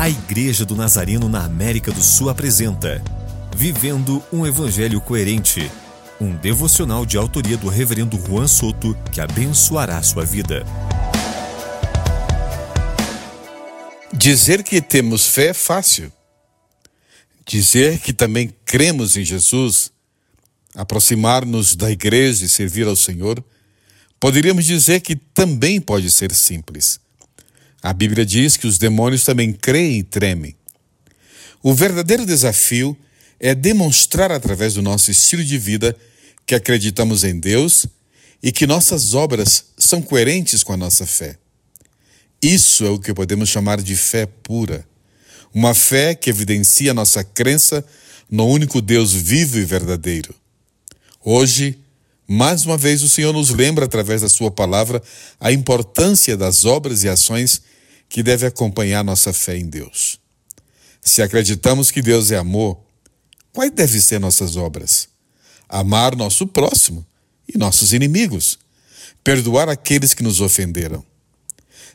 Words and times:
A 0.00 0.08
Igreja 0.08 0.64
do 0.64 0.74
Nazareno 0.74 1.28
na 1.28 1.44
América 1.44 1.92
do 1.92 2.02
Sul 2.02 2.30
apresenta 2.30 3.04
Vivendo 3.54 4.24
um 4.32 4.46
Evangelho 4.46 4.98
Coerente, 4.98 5.70
um 6.18 6.34
devocional 6.34 7.04
de 7.04 7.18
autoria 7.18 7.58
do 7.58 7.68
Reverendo 7.68 8.18
Juan 8.18 8.48
Soto 8.48 8.96
que 9.12 9.20
abençoará 9.20 10.02
sua 10.02 10.24
vida. 10.24 10.64
Dizer 14.10 14.62
que 14.62 14.80
temos 14.80 15.26
fé 15.26 15.48
é 15.48 15.52
fácil. 15.52 16.10
Dizer 17.44 17.98
que 17.98 18.14
também 18.14 18.54
cremos 18.64 19.18
em 19.18 19.22
Jesus, 19.22 19.92
aproximar-nos 20.74 21.76
da 21.76 21.90
igreja 21.90 22.46
e 22.46 22.48
servir 22.48 22.86
ao 22.86 22.96
Senhor, 22.96 23.44
poderíamos 24.18 24.64
dizer 24.64 25.00
que 25.00 25.14
também 25.14 25.78
pode 25.78 26.10
ser 26.10 26.32
simples. 26.32 26.98
A 27.82 27.92
Bíblia 27.92 28.26
diz 28.26 28.56
que 28.56 28.66
os 28.66 28.78
demônios 28.78 29.24
também 29.24 29.52
creem 29.52 29.98
e 29.98 30.02
tremem. 30.02 30.54
O 31.62 31.72
verdadeiro 31.74 32.26
desafio 32.26 32.96
é 33.38 33.54
demonstrar 33.54 34.30
através 34.30 34.74
do 34.74 34.82
nosso 34.82 35.10
estilo 35.10 35.42
de 35.42 35.58
vida 35.58 35.96
que 36.46 36.54
acreditamos 36.54 37.24
em 37.24 37.38
Deus 37.38 37.86
e 38.42 38.52
que 38.52 38.66
nossas 38.66 39.14
obras 39.14 39.64
são 39.78 40.02
coerentes 40.02 40.62
com 40.62 40.72
a 40.72 40.76
nossa 40.76 41.06
fé. 41.06 41.36
Isso 42.42 42.84
é 42.84 42.90
o 42.90 42.98
que 42.98 43.12
podemos 43.14 43.48
chamar 43.48 43.80
de 43.80 43.96
fé 43.96 44.26
pura. 44.26 44.86
Uma 45.52 45.74
fé 45.74 46.14
que 46.14 46.30
evidencia 46.30 46.94
nossa 46.94 47.24
crença 47.24 47.84
no 48.30 48.46
único 48.46 48.80
Deus 48.80 49.12
vivo 49.12 49.58
e 49.58 49.64
verdadeiro. 49.64 50.34
Hoje, 51.22 51.78
mais 52.26 52.64
uma 52.64 52.78
vez, 52.78 53.02
o 53.02 53.08
Senhor 53.08 53.32
nos 53.32 53.50
lembra, 53.50 53.84
através 53.84 54.22
da 54.22 54.28
Sua 54.28 54.50
palavra, 54.50 55.02
a 55.38 55.50
importância 55.50 56.36
das 56.36 56.64
obras 56.64 57.02
e 57.04 57.08
ações 57.08 57.60
que 58.10 58.24
devem 58.24 58.48
acompanhar 58.48 59.04
nossa 59.04 59.32
fé 59.32 59.56
em 59.56 59.66
Deus. 59.66 60.18
Se 61.00 61.22
acreditamos 61.22 61.92
que 61.92 62.02
Deus 62.02 62.30
é 62.32 62.36
amor, 62.36 62.78
quais 63.52 63.70
devem 63.70 64.00
ser 64.00 64.18
nossas 64.18 64.56
obras? 64.56 65.08
Amar 65.68 66.16
nosso 66.16 66.46
próximo 66.46 67.06
e 67.48 67.56
nossos 67.56 67.92
inimigos, 67.92 68.58
perdoar 69.22 69.68
aqueles 69.68 70.12
que 70.12 70.24
nos 70.24 70.40
ofenderam. 70.40 71.04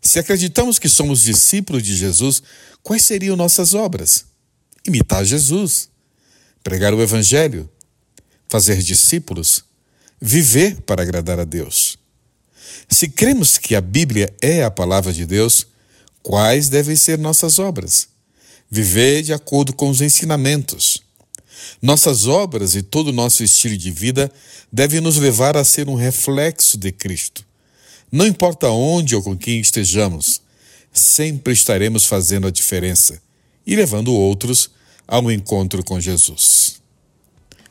Se 0.00 0.20
acreditamos 0.20 0.78
que 0.78 0.88
somos 0.88 1.20
discípulos 1.20 1.82
de 1.82 1.96
Jesus, 1.96 2.42
quais 2.82 3.04
seriam 3.04 3.36
nossas 3.36 3.74
obras? 3.74 4.24
Imitar 4.86 5.24
Jesus, 5.24 5.88
pregar 6.62 6.94
o 6.94 7.02
Evangelho, 7.02 7.68
fazer 8.48 8.80
discípulos, 8.80 9.64
viver 10.20 10.80
para 10.82 11.02
agradar 11.02 11.40
a 11.40 11.44
Deus. 11.44 11.98
Se 12.88 13.08
cremos 13.08 13.58
que 13.58 13.74
a 13.74 13.80
Bíblia 13.80 14.32
é 14.40 14.62
a 14.62 14.70
palavra 14.70 15.12
de 15.12 15.26
Deus, 15.26 15.66
quais 16.24 16.70
devem 16.70 16.96
ser 16.96 17.18
nossas 17.18 17.58
obras? 17.58 18.08
Viver 18.70 19.22
de 19.22 19.32
acordo 19.32 19.74
com 19.74 19.90
os 19.90 20.00
ensinamentos. 20.00 21.02
Nossas 21.80 22.26
obras 22.26 22.74
e 22.74 22.82
todo 22.82 23.08
o 23.08 23.12
nosso 23.12 23.44
estilo 23.44 23.76
de 23.76 23.90
vida 23.90 24.32
devem 24.72 25.00
nos 25.00 25.18
levar 25.18 25.54
a 25.56 25.62
ser 25.62 25.86
um 25.86 25.94
reflexo 25.94 26.78
de 26.78 26.90
Cristo. 26.90 27.44
Não 28.10 28.26
importa 28.26 28.68
onde 28.70 29.14
ou 29.14 29.22
com 29.22 29.36
quem 29.36 29.60
estejamos, 29.60 30.40
sempre 30.92 31.52
estaremos 31.52 32.06
fazendo 32.06 32.46
a 32.46 32.50
diferença 32.50 33.20
e 33.66 33.76
levando 33.76 34.12
outros 34.14 34.70
ao 35.06 35.30
encontro 35.30 35.84
com 35.84 36.00
Jesus. 36.00 36.80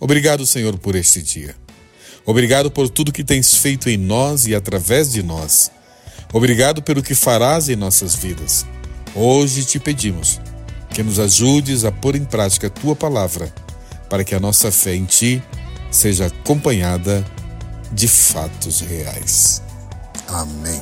Obrigado, 0.00 0.46
Senhor, 0.46 0.78
por 0.78 0.94
este 0.94 1.20
dia. 1.20 1.54
Obrigado 2.24 2.70
por 2.70 2.88
tudo 2.88 3.12
que 3.12 3.24
tens 3.24 3.54
feito 3.54 3.90
em 3.90 3.98
nós 3.98 4.46
e 4.46 4.54
através 4.54 5.12
de 5.12 5.22
nós. 5.22 5.70
Obrigado 6.32 6.82
pelo 6.82 7.02
que 7.02 7.14
farás 7.14 7.68
em 7.68 7.76
nossas 7.76 8.14
vidas. 8.14 8.66
Hoje 9.14 9.64
te 9.64 9.80
pedimos 9.80 10.40
que 10.90 11.02
nos 11.02 11.18
ajudes 11.18 11.84
a 11.84 11.92
pôr 11.92 12.16
em 12.16 12.24
prática 12.24 12.66
a 12.66 12.70
tua 12.70 12.94
palavra, 12.94 13.52
para 14.10 14.24
que 14.24 14.34
a 14.34 14.40
nossa 14.40 14.70
fé 14.70 14.94
em 14.94 15.04
ti 15.04 15.42
seja 15.90 16.26
acompanhada 16.26 17.24
de 17.92 18.08
fatos 18.08 18.80
reais. 18.80 19.62
Amém. 20.28 20.80